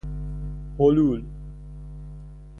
حلول 0.79 1.23